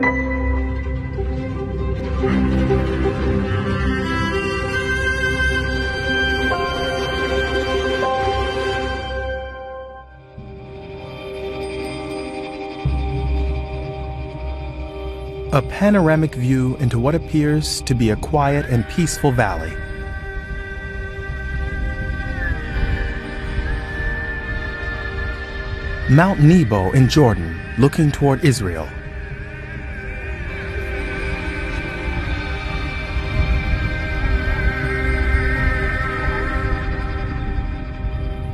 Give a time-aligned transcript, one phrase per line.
[0.00, 0.06] A
[15.62, 19.72] panoramic view into what appears to be a quiet and peaceful valley.
[26.08, 28.88] Mount Nebo in Jordan, looking toward Israel.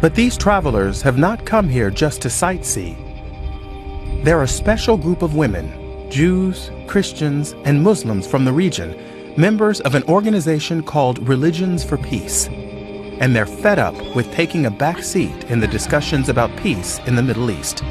[0.05, 2.95] But these travelers have not come here just to sightsee.
[4.23, 9.95] They're a special group of women, Jews, Christians, and Muslims from the region, members of
[9.95, 12.48] an organization called Religions for Peace.
[12.48, 17.17] And they're fed up with taking a back seat in the discussions about peace in
[17.17, 17.83] the Middle East.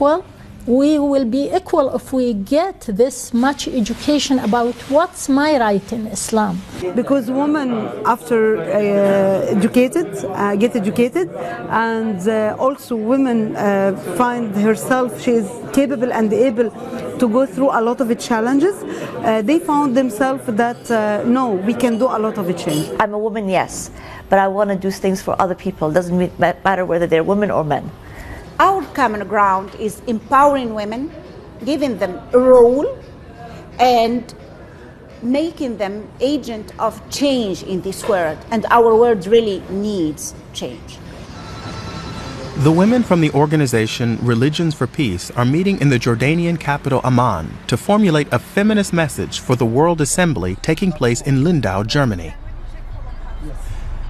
[0.00, 0.24] Equal?
[0.66, 6.06] We will be equal if we get this much education about what's my right in
[6.06, 6.54] Islam.
[6.94, 7.68] because women
[8.14, 11.28] after uh, educated uh, get educated
[11.88, 16.68] and uh, also women uh, find herself she is capable and able
[17.20, 20.98] to go through a lot of challenges uh, they found themselves that uh,
[21.38, 23.90] no we can do a lot of change I'm a woman, yes,
[24.30, 25.86] but I want to do things for other people.
[25.98, 27.84] Doesn't matter whether they're women or men.
[29.00, 31.10] Common ground is empowering women,
[31.64, 32.86] giving them a role,
[33.78, 34.34] and
[35.22, 38.36] making them agent of change in this world.
[38.50, 40.98] And our world really needs change.
[42.58, 47.56] The women from the organization Religions for Peace are meeting in the Jordanian capital Amman
[47.68, 52.34] to formulate a feminist message for the World Assembly taking place in Lindau, Germany.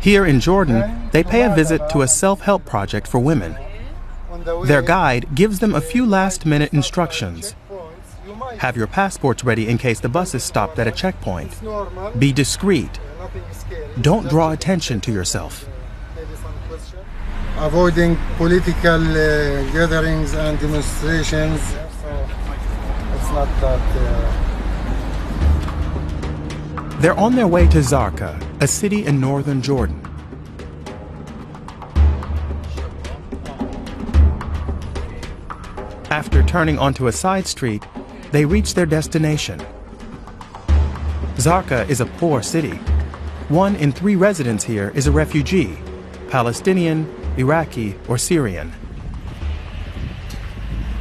[0.00, 3.54] Here in Jordan, they pay a visit to a self help project for women.
[4.64, 7.54] Their guide gives them a few last minute instructions.
[8.58, 11.60] Have your passports ready in case the bus is stopped at a checkpoint.
[12.18, 13.00] Be discreet.
[14.00, 15.66] Don't draw attention to yourself.
[17.60, 21.60] avoiding political uh, gatherings and demonstrations.
[21.60, 21.76] So
[23.14, 23.80] it's not that.
[23.96, 24.00] Uh,
[27.00, 30.00] They're on their way to Zarqa, a city in northern Jordan.
[36.20, 37.82] After turning onto a side street,
[38.30, 39.58] they reach their destination.
[41.36, 42.76] Zarqa is a poor city.
[43.48, 45.78] One in three residents here is a refugee
[46.28, 47.08] Palestinian,
[47.38, 48.70] Iraqi, or Syrian.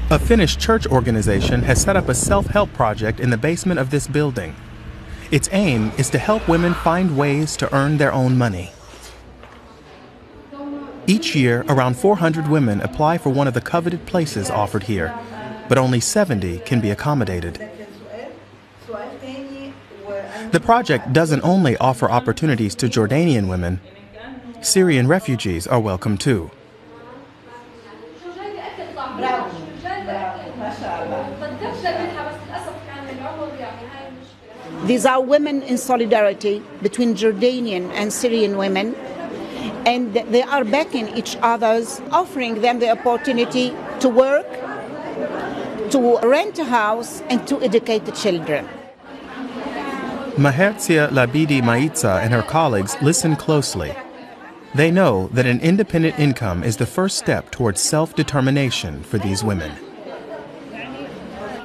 [0.09, 3.89] A Finnish church organization has set up a self help project in the basement of
[3.89, 4.55] this building.
[5.31, 8.71] Its aim is to help women find ways to earn their own money.
[11.09, 15.11] Each year, around 400 women apply for one of the coveted places offered here,
[15.67, 17.67] but only 70 can be accommodated.
[20.51, 23.81] The project doesn't only offer opportunities to Jordanian women,
[24.61, 26.51] Syrian refugees are welcome too.
[34.85, 38.95] These are women in solidarity between Jordanian and Syrian women,
[39.85, 44.47] and they are backing each other's, offering them the opportunity to work,
[45.91, 48.67] to rent a house, and to educate the children.
[50.37, 53.93] Meherzia Labidi Maïza and her colleagues listen closely.
[54.75, 59.43] They know that an independent income is the first step towards self determination for these
[59.43, 59.88] women.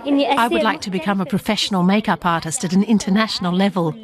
[0.06, 3.94] I would like to become a professional makeup artist at an international level.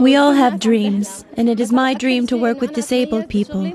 [0.00, 3.66] We all have dreams, and it is my dream to work with disabled people.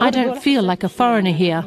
[0.00, 1.64] I don't feel like a foreigner here.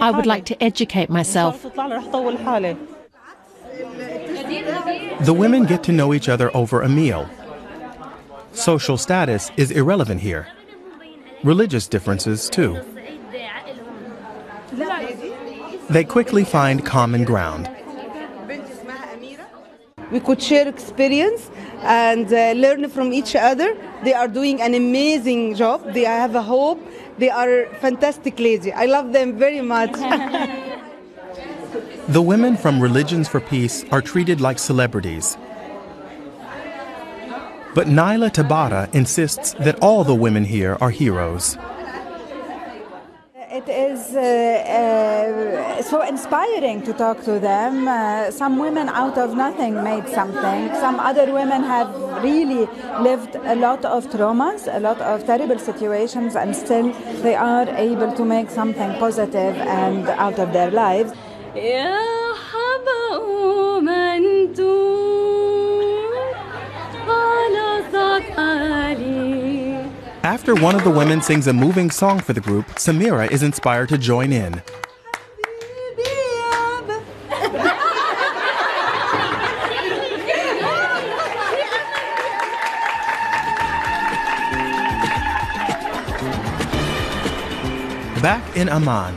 [0.00, 1.62] I would like to educate myself.
[5.20, 7.28] The women get to know each other over a meal.
[8.52, 10.48] Social status is irrelevant here.
[11.42, 12.80] Religious differences, too.
[15.90, 17.68] They quickly find common ground.
[20.12, 21.50] we could share experience
[21.80, 26.42] and uh, learn from each other they are doing an amazing job they have a
[26.42, 26.78] hope
[27.16, 28.72] They are fantastic ladies.
[28.74, 29.92] I love them very much.
[32.08, 35.36] the women from Religions for Peace are treated like celebrities.
[37.74, 41.56] But Nayla Tabbara insists that all the women here are heroes.
[43.54, 47.86] It is uh, uh, so inspiring to talk to them.
[47.86, 50.74] Uh, some women out of nothing made something.
[50.74, 51.88] Some other women have
[52.24, 52.66] really
[53.00, 56.92] lived a lot of traumas, a lot of terrible situations, and still
[57.22, 61.12] they are able to make something positive and out of their lives.
[70.24, 73.90] After one of the women sings a moving song for the group, Samira is inspired
[73.90, 74.52] to join in.
[88.22, 89.14] Back in Amman,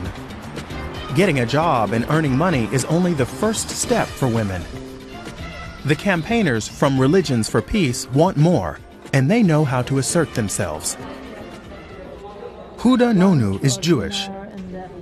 [1.14, 4.62] getting a job and earning money is only the first step for women.
[5.86, 8.78] The campaigners from Religions for Peace want more
[9.12, 10.96] and they know how to assert themselves.
[12.78, 14.28] Houda Nonoo is Jewish,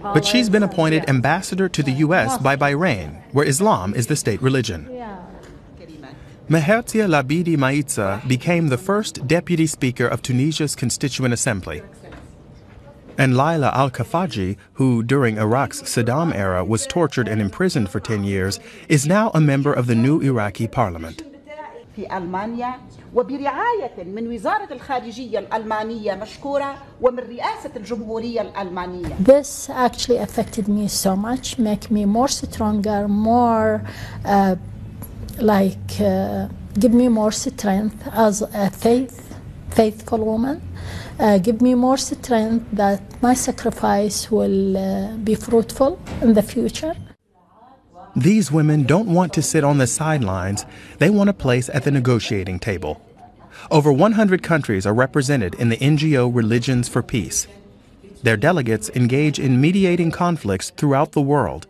[0.03, 2.39] but she's been appointed ambassador to the U.S.
[2.39, 4.89] by Bahrain, where Islam is the state religion.
[6.49, 11.83] Meherzia Labidi Maïza became the first deputy speaker of Tunisia's Constituent Assembly.
[13.19, 18.25] And Laila Al Khafaji, who during Iraq's Saddam era was tortured and imprisoned for 10
[18.25, 21.25] years, is now a member of the new Iraqi parliament.
[21.97, 22.75] في ألمانيا
[23.15, 29.17] وبرعاية من وزارة الخارجية الألمانية مشكورة ومن رئاسة الجمهورية الألمانية.
[29.25, 33.83] This actually affected me so much, make me more stronger, more
[34.25, 34.57] uh,
[35.39, 36.49] like uh,
[36.79, 39.17] give me more strength as a faith,
[39.71, 40.61] faithful woman.
[41.19, 46.95] Uh, give me more strength that my sacrifice will uh, be fruitful in the future.
[48.17, 50.65] These women don't want to sit on the sidelines,
[50.97, 53.03] they want a place at the negotiating table.
[53.71, 57.47] Over 100 countries are represented in the NGO Religions for Peace.
[58.23, 61.67] Their delegates engage in mediating conflicts throughout the world.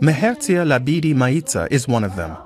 [0.00, 2.38] Meherzia Labidi Maïza is one of them.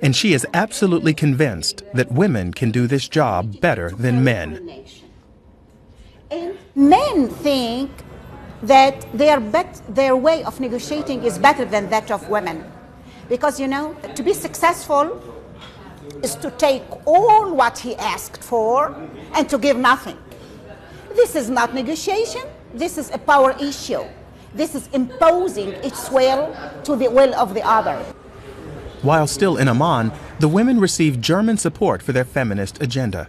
[0.00, 4.86] And she is absolutely convinced that women can do this job better than men.
[6.80, 7.90] Men think
[8.62, 12.64] that their, bet- their way of negotiating is better than that of women.
[13.28, 15.22] Because, you know, to be successful
[16.22, 18.96] is to take all what he asked for
[19.34, 20.16] and to give nothing.
[21.14, 24.04] This is not negotiation, this is a power issue.
[24.54, 27.98] This is imposing its will to the will of the other.
[29.02, 33.28] While still in Amman, the women received German support for their feminist agenda.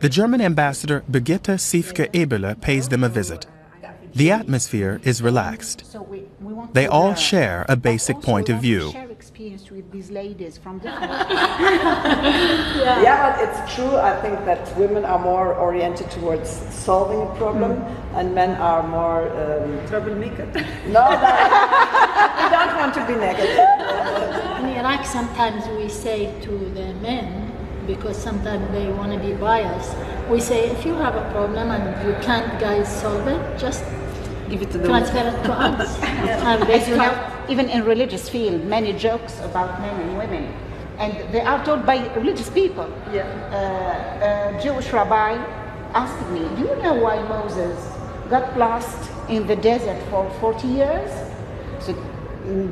[0.00, 3.44] The German ambassador Birgitta Siefker Eberle pays them a visit.
[4.14, 5.84] The atmosphere is relaxed.
[6.72, 8.94] They all share a basic point of view.
[9.10, 11.28] experience with these ladies from yeah.
[13.02, 13.94] yeah, but it's true.
[13.94, 18.14] I think that women are more oriented towards solving a problem, mm.
[18.14, 20.46] and men are more um, troublemaker.
[20.96, 21.04] No,
[22.40, 23.68] we don't want to be negative.
[24.60, 27.49] In Iraq, sometimes we say to the men,
[27.94, 29.96] because sometimes they want to be biased.
[30.30, 33.84] We say if you have a problem and you can't guys solve it, just
[34.48, 35.98] give it to the transfer it to us.
[36.02, 37.14] As you know,
[37.48, 40.44] even in religious field, many jokes about men and women,
[40.98, 42.88] and they are told by religious people.
[43.12, 43.26] Yeah.
[43.58, 45.32] Uh, a Jewish rabbi
[45.94, 47.76] asked me, "Do you know why Moses
[48.28, 51.10] got lost in the desert for 40 years?"
[51.80, 51.92] So,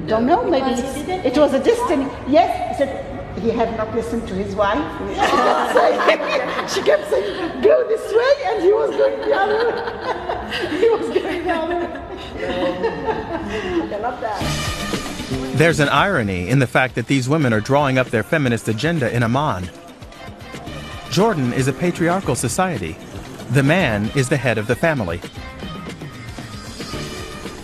[0.07, 0.45] don't know.
[0.45, 0.73] Maybe
[1.29, 2.07] it was a destiny.
[2.29, 2.51] Yes.
[2.71, 3.08] He said,
[3.41, 4.79] he had not listened to his wife.
[6.73, 10.79] she kept saying, go this way, and he was going the other way.
[10.81, 12.09] he was going the other way.
[13.95, 14.79] I love that.
[15.57, 19.15] There's an irony in the fact that these women are drawing up their feminist agenda
[19.15, 19.69] in Amman.
[21.11, 22.97] Jordan is a patriarchal society.
[23.51, 25.21] The man is the head of the family.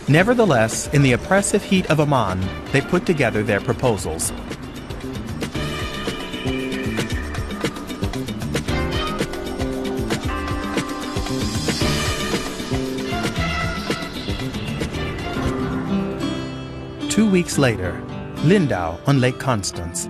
[0.08, 4.32] Nevertheless, in the oppressive heat of Amman, they put together their proposals.
[17.34, 18.00] Weeks later,
[18.44, 20.08] Lindau on Lake Constance.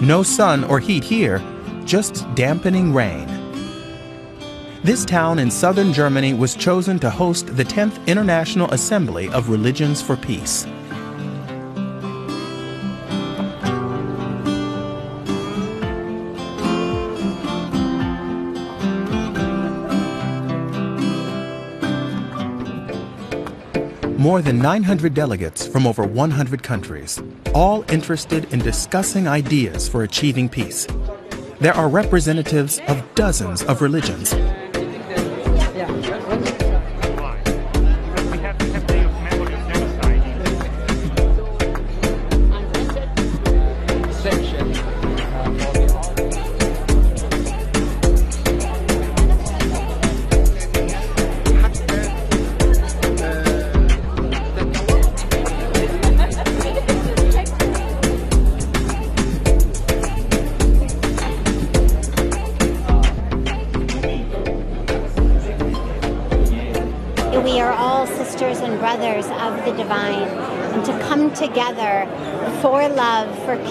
[0.00, 1.42] No sun or heat here,
[1.84, 3.26] just dampening rain.
[4.84, 10.00] This town in southern Germany was chosen to host the 10th International Assembly of Religions
[10.00, 10.68] for Peace.
[24.18, 27.22] More than 900 delegates from over 100 countries,
[27.54, 30.88] all interested in discussing ideas for achieving peace.
[31.60, 34.34] There are representatives of dozens of religions.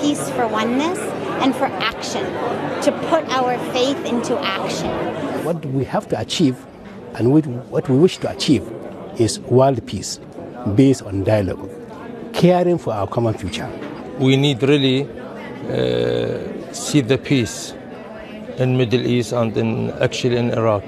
[0.01, 0.99] Peace, for oneness,
[1.43, 2.23] and for action,
[2.83, 4.89] to put our faith into action.
[5.43, 6.55] What we have to achieve
[7.15, 8.69] and what we wish to achieve
[9.17, 10.19] is world peace
[10.75, 11.69] based on dialogue,
[12.33, 13.69] caring for our common future.
[14.19, 15.03] We need really
[15.69, 17.73] uh, see the peace
[18.57, 20.83] in Middle East and in actually in Iraq.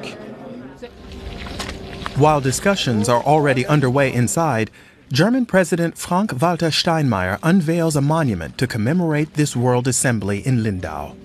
[2.17, 4.71] While discussions are already underway inside,
[5.11, 11.15] German President Frank Walter Steinmeier unveils a monument to commemorate this World Assembly in Lindau.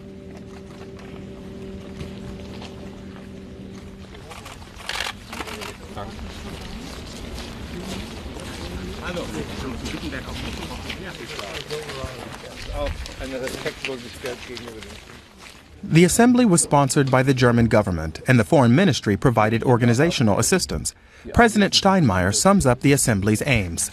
[15.86, 20.94] The assembly was sponsored by the German government, and the foreign ministry provided organizational assistance.
[21.34, 23.90] President Steinmeier sums up the assembly's aims.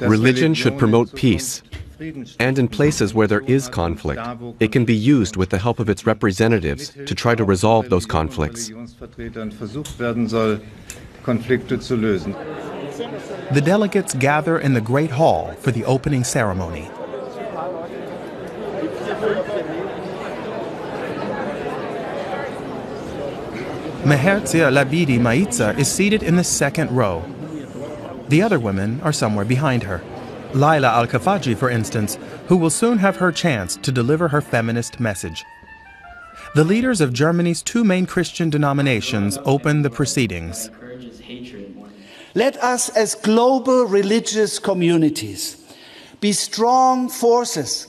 [0.00, 1.62] Religion should promote peace.
[2.38, 4.22] And in places where there is conflict,
[4.60, 8.06] it can be used with the help of its representatives to try to resolve those
[8.06, 8.68] conflicts.
[13.50, 16.88] The delegates gather in the Great Hall for the opening ceremony.
[24.04, 27.22] Meherzia Labidi Maïza is seated in the second row.
[28.28, 30.02] The other women are somewhere behind her.
[30.52, 32.18] Laila Al Khafaji, for instance,
[32.48, 35.44] who will soon have her chance to deliver her feminist message.
[36.56, 40.68] The leaders of Germany's two main Christian denominations open the proceedings.
[42.34, 45.62] Let us, as global religious communities,
[46.20, 47.86] be strong forces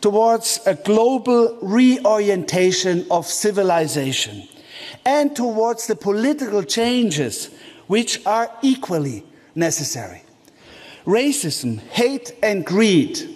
[0.00, 4.48] towards a global reorientation of civilization
[5.04, 7.50] and towards the political changes
[7.86, 10.22] which are equally necessary.
[11.04, 13.28] Racism, hate, and greed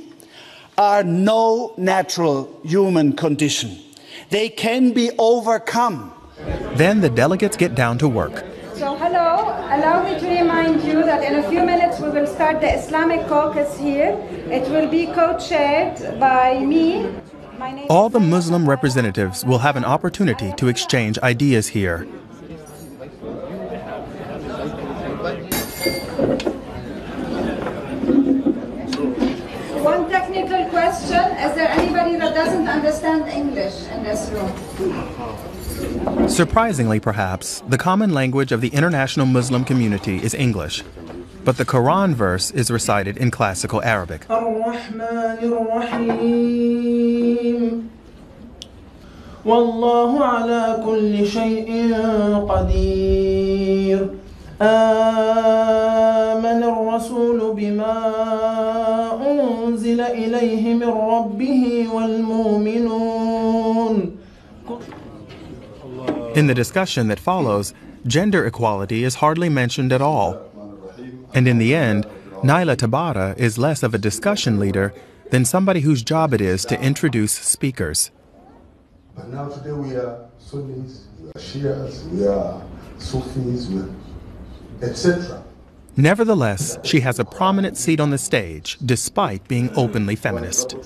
[0.79, 3.79] are no natural human condition.
[4.31, 6.13] They can be overcome.
[6.75, 8.45] Then the delegates get down to work.
[8.75, 12.61] So, hello, allow me to remind you that in a few minutes we will start
[12.61, 14.11] the Islamic caucus here.
[14.51, 17.09] It will be co chaired by me.
[17.89, 22.05] All the Muslim representatives will have an opportunity to exchange ideas here.
[29.83, 34.53] One technical question Is there anybody that doesn't understand English in this room?
[36.29, 40.83] Surprisingly, perhaps, the common language of the international Muslim community is English,
[41.46, 44.28] but the Quran verse is recited in classical Arabic.
[49.46, 51.96] والله على كل شيء
[52.50, 54.10] قدير
[54.62, 55.82] آمن
[56.64, 57.98] الرسول بما
[59.32, 63.42] أنزل إليه من ربه والمؤمنون
[66.34, 67.74] In the discussion that follows,
[68.08, 70.45] gender equality is hardly mentioned at all.
[71.37, 72.07] And in the end,
[72.43, 74.95] Nayla Tabbara is less of a discussion leader
[75.31, 78.11] than somebody whose job it is to introduce speakers.
[79.15, 82.63] But now today we are Sunnis, we are Shias, we are
[82.97, 83.69] Sufis,
[84.81, 85.45] etc.
[85.99, 90.77] Nevertheless, she has a prominent seat on the stage despite being openly feminist.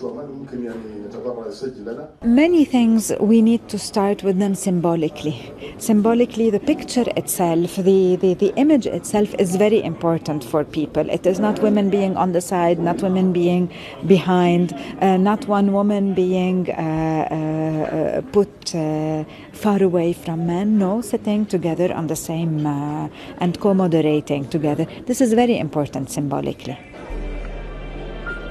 [2.22, 5.52] Many things we need to start with them symbolically.
[5.78, 11.10] Symbolically, the picture itself, the, the, the image itself is very important for people.
[11.10, 13.72] It is not women being on the side, not women being
[14.06, 20.78] behind, uh, not one woman being uh, uh, put uh, far away from men.
[20.78, 24.86] No, sitting together on the same uh, and co moderating together.
[25.06, 26.78] This is very important symbolically.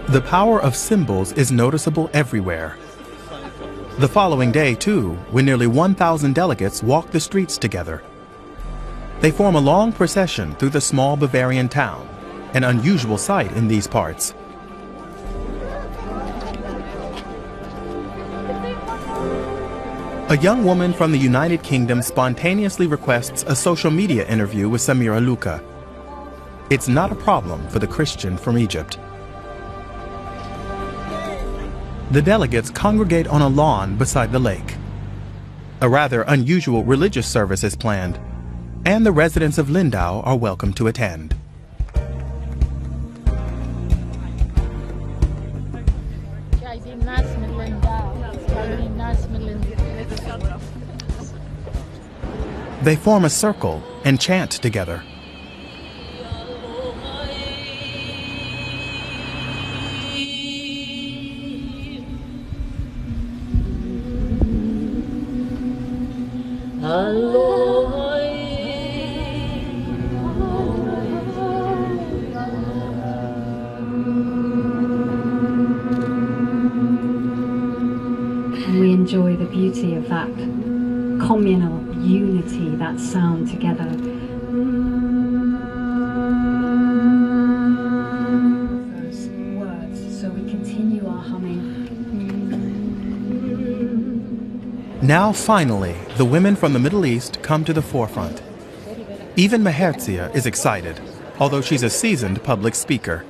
[0.10, 2.78] The power of symbols is noticeable everywhere.
[4.00, 8.02] The following day, too, when nearly 1,000 delegates walk the streets together.
[9.20, 12.08] They form a long procession through the small Bavarian town,
[12.54, 14.34] an unusual sight in these parts.
[20.30, 25.24] A young woman from the United Kingdom spontaneously requests a social media interview with Samira
[25.24, 25.62] Luka.
[26.70, 29.00] It's not a problem for the Christian from Egypt.
[32.12, 34.76] The delegates congregate on a lawn beside the lake.
[35.82, 38.20] A rather unusual religious service is planned,
[38.86, 41.36] and the residents of Lindau are welcome to attend.
[52.84, 55.04] They form a circle and chant together.
[82.90, 83.86] That sound together.
[88.96, 91.60] Those words, so we continue our humming.
[95.04, 98.42] Now, finally, the women from the Middle East come to the forefront.
[99.36, 101.00] Even Meherzia is excited,
[101.40, 103.24] although she's a seasoned public speaker.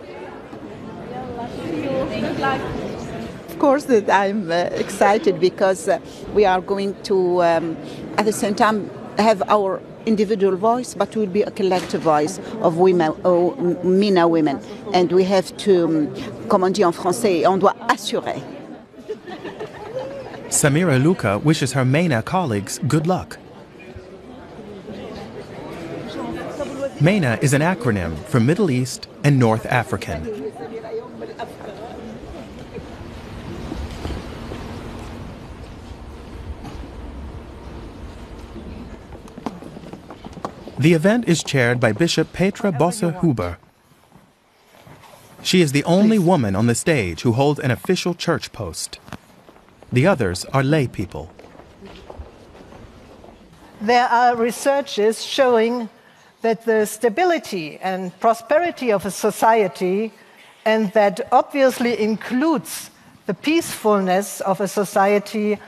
[3.49, 5.99] Of course, I'm uh, excited because uh,
[6.33, 7.75] we are going to, um,
[8.17, 8.89] at the same time,
[9.21, 14.59] have our individual voice, but will be a collective voice of women, oh, MENA women.
[14.93, 18.41] And we have to, um, comme on dit en français, on doit assurer.
[20.49, 23.38] Samira Luka wishes her MENA colleagues good luck.
[27.01, 30.51] MENA is an acronym for Middle East and North African.
[40.79, 43.57] The event is chaired by Bishop Petra Bosse Huber.
[45.44, 48.98] She is the only woman on the stage who holds an official church post.
[49.92, 51.33] The others are lay people.
[53.81, 55.89] There are researches showing
[56.44, 60.13] that the stability and prosperity of a society,
[60.63, 62.89] and that obviously includes
[63.25, 65.59] the peacefulness of a society,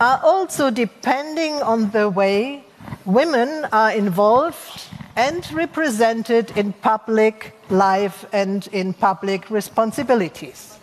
[0.00, 2.66] are also depending on the way
[3.12, 10.78] women are involved and represented in public life and in public responsibilities.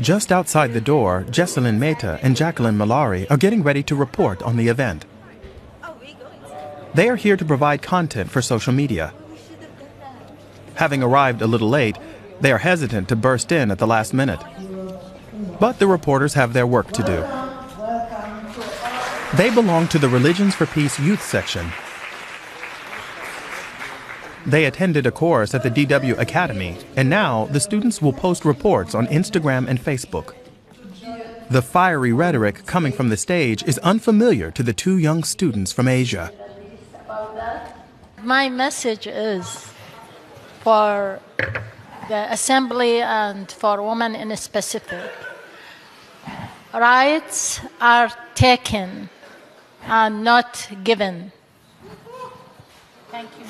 [0.00, 4.56] Just outside the door, Jesselyn Mehta and Jacqueline Malari are getting ready to report on
[4.56, 5.04] the event.
[6.94, 9.12] They are here to provide content for social media.
[10.74, 11.98] Having arrived a little late,
[12.40, 14.42] they are hesitant to burst in at the last minute.
[15.60, 17.39] But the reporters have their work to do.
[19.36, 21.70] They belong to the Religions for Peace youth section.
[24.44, 28.92] They attended a course at the DW Academy, and now the students will post reports
[28.92, 30.34] on Instagram and Facebook.
[31.48, 35.86] The fiery rhetoric coming from the stage is unfamiliar to the two young students from
[35.86, 36.32] Asia.
[38.24, 39.72] My message is
[40.60, 41.20] for
[42.08, 45.12] the assembly and for women in specific.
[46.74, 49.08] Rights are taken
[49.84, 51.32] and not given.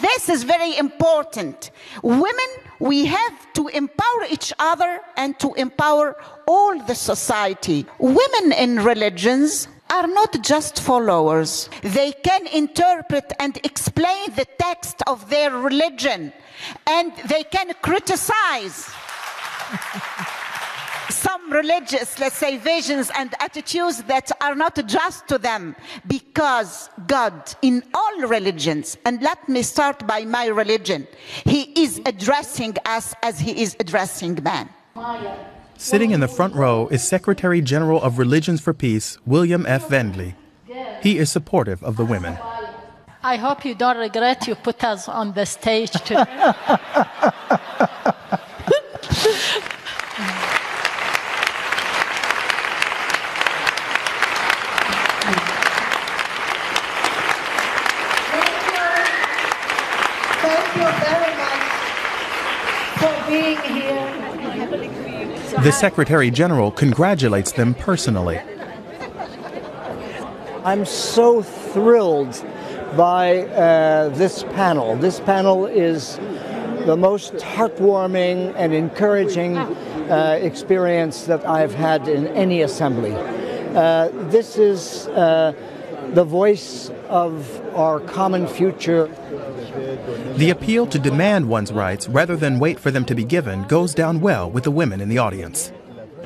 [0.01, 1.71] This is very important.
[2.03, 6.17] Women, we have to empower each other and to empower
[6.47, 7.87] all the society.
[7.99, 11.69] Women in religions are not just followers.
[11.83, 16.33] They can interpret and explain the text of their religion
[16.87, 18.89] and they can criticize
[21.21, 27.55] some religious, let's say, visions and attitudes that are not just to them because God,
[27.63, 31.07] in all religions, and let me start by my religion,
[31.45, 34.69] He is addressing us as He is addressing man.
[35.77, 39.89] Sitting in the front row is Secretary General of Religions for Peace, William F.
[39.89, 40.35] Vendley.
[41.03, 42.39] He is supportive of the women.
[43.23, 46.25] I hope you don't regret you put us on the stage today.
[60.43, 61.63] Thank you very much
[62.99, 64.21] for being here.
[65.71, 68.41] The Secretary General congratulates them personally.
[70.65, 72.45] I'm so thrilled
[72.97, 74.97] by uh, this panel.
[74.97, 76.17] This panel is
[76.87, 83.15] the most heartwarming and encouraging uh, experience that I've had in any assembly.
[83.15, 85.53] Uh, this is uh,
[86.15, 89.09] the voice of our common future.
[90.41, 93.93] The appeal to demand one's rights rather than wait for them to be given goes
[93.93, 95.71] down well with the women in the audience.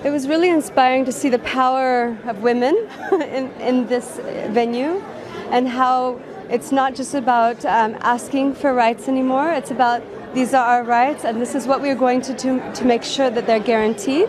[0.05, 2.77] It was really inspiring to see the power of women
[3.13, 5.03] in, in this venue
[5.51, 10.01] and how it's not just about um, asking for rights anymore, it's about
[10.33, 13.31] these are our rights and this is what we're going to do to make sure
[13.31, 14.29] that they're guaranteed.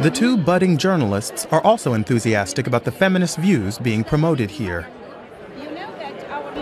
[0.00, 4.88] The two budding journalists are also enthusiastic about the feminist views being promoted here.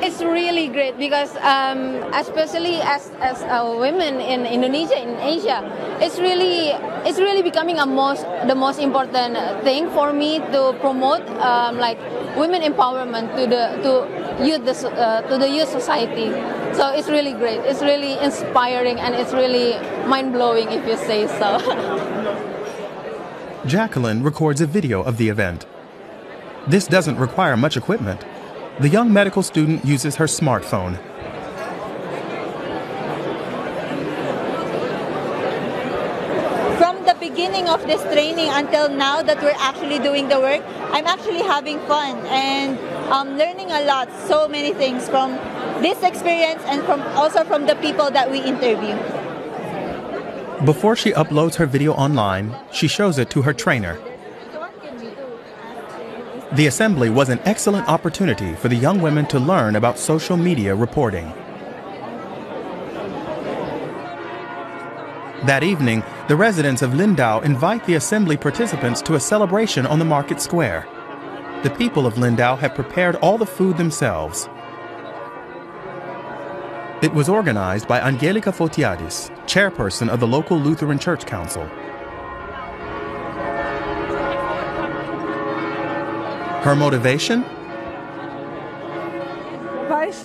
[0.04, 3.40] It's really great because, um, especially as as
[3.80, 5.64] women in Indonesia, in Asia,
[5.96, 6.76] it's really
[7.08, 9.32] it's really becoming a most the most important
[9.64, 11.96] thing for me to promote um, like
[12.36, 14.04] women empowerment to the to
[14.44, 16.28] youth uh, to the youth society.
[16.76, 17.64] So it's really great.
[17.64, 21.64] It's really inspiring and it's really mind blowing if you say so.
[23.64, 25.64] Jacqueline records a video of the event.
[26.68, 28.20] This doesn't require much equipment.
[28.80, 30.98] The young medical student uses her smartphone.
[36.76, 40.60] From the beginning of this training until now that we're actually doing the work,
[40.90, 42.76] I'm actually having fun and
[43.12, 45.34] um, learning a lot, so many things from
[45.80, 48.96] this experience and from also from the people that we interview.
[50.66, 54.00] Before she uploads her video online, she shows it to her trainer.
[56.54, 60.72] The assembly was an excellent opportunity for the young women to learn about social media
[60.72, 61.26] reporting.
[65.46, 70.04] That evening, the residents of Lindau invite the assembly participants to a celebration on the
[70.04, 70.86] market square.
[71.64, 74.48] The people of Lindau have prepared all the food themselves.
[77.02, 81.68] It was organized by Angelica Fotiadis, chairperson of the local Lutheran Church Council.
[86.64, 87.44] Her motivation?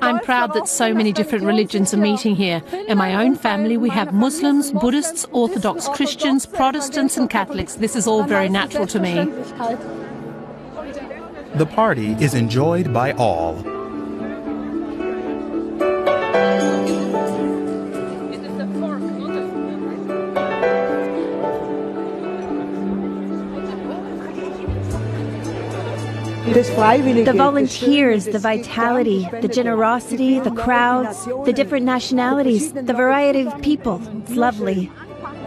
[0.01, 2.63] I'm proud that so many different religions are meeting here.
[2.87, 7.75] In my own family, we have Muslims, Buddhists, Orthodox Christians, Protestants, and Catholics.
[7.75, 9.25] This is all very natural to me.
[11.55, 13.78] The party is enjoyed by all.
[26.53, 34.01] The volunteers, the vitality, the generosity, the crowds, the different nationalities, the variety of people.
[34.19, 34.91] It's lovely.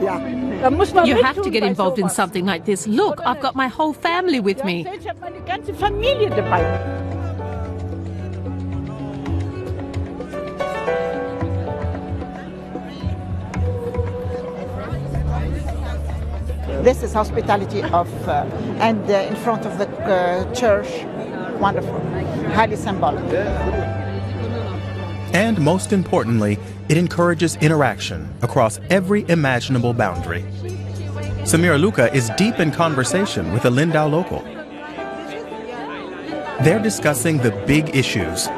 [0.01, 2.87] You have to get involved in something like this.
[2.87, 4.87] Look, I've got my whole family with me.
[16.83, 18.45] This is hospitality of uh,
[18.81, 20.89] and uh, in front of the uh, church.
[21.61, 22.01] Wonderful,
[22.55, 23.23] highly symbolic.
[25.33, 30.43] And most importantly, it encourages interaction across every imaginable boundary.
[31.45, 34.41] Samira Luka is deep in conversation with a Lindau local.
[36.65, 38.49] They're discussing the big issues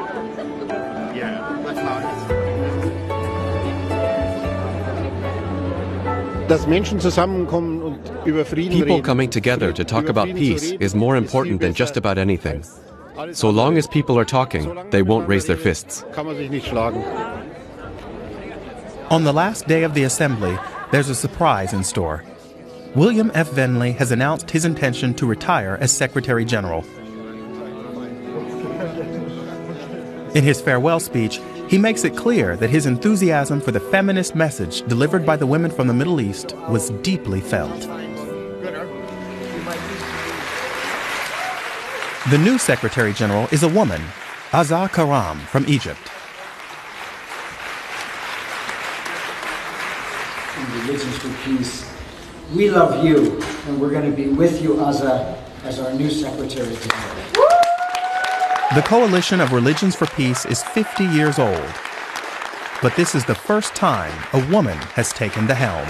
[8.25, 12.63] People coming together to talk about peace is more important than just about anything.
[13.33, 16.03] So long as people are talking, they won't raise their fists.
[19.11, 20.57] On the last day of the assembly,
[20.91, 22.23] there's a surprise in store.
[22.95, 23.51] William F.
[23.51, 26.83] Vendley has announced his intention to retire as Secretary General.
[30.33, 34.81] In his farewell speech, he makes it clear that his enthusiasm for the feminist message
[34.83, 37.87] delivered by the women from the Middle East was deeply felt.
[42.31, 44.01] The new Secretary General is a woman,
[44.49, 46.01] Azza Karam from Egypt.
[50.73, 51.87] Religions for Peace,
[52.55, 56.75] we love you, and we're going to be with you, Azza, as our new Secretary
[56.75, 57.15] General.
[58.73, 61.73] The Coalition of Religions for Peace is 50 years old.
[62.81, 65.87] But this is the first time a woman has taken the helm.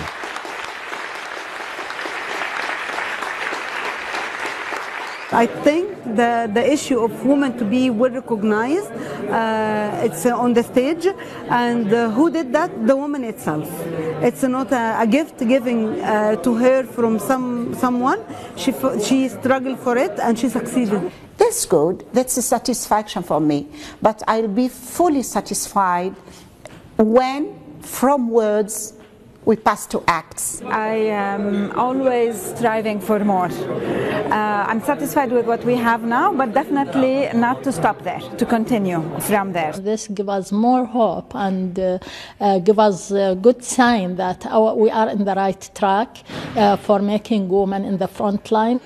[5.35, 10.53] I think the, the issue of women to be well recognized, uh, it's uh, on
[10.53, 11.05] the stage,
[11.49, 12.87] and uh, who did that?
[12.87, 13.69] The woman itself.
[14.23, 18.23] It's not a, a gift giving uh, to her from some someone.
[18.55, 21.11] She she struggled for it and she succeeded.
[21.37, 22.05] that's good.
[22.13, 23.67] That's a satisfaction for me.
[24.01, 26.15] But I'll be fully satisfied
[26.95, 28.93] when, from words,
[29.45, 30.61] we pass to acts.
[30.63, 30.95] I
[31.29, 33.45] am always striving for more.
[33.45, 38.45] Uh, I'm satisfied with what we have now, but definitely not to stop there, to
[38.45, 39.73] continue from there.
[39.73, 41.99] This gives us more hope and uh,
[42.39, 46.17] uh, give us a good sign that our, we are in the right track
[46.55, 48.79] uh, for making women in the front line.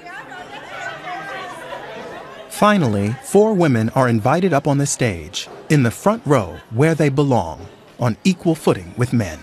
[2.49, 7.07] Finally, four women are invited up on the stage, in the front row where they
[7.07, 7.65] belong,
[7.99, 9.39] on equal footing with men.